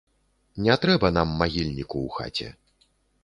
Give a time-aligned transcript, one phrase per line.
[0.67, 2.49] Не трэба нам магільніку ў хаце!